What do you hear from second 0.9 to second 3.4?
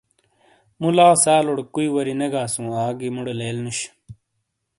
لا سالوڑے کُوئی واری نے گاسوں آگی مُوڑے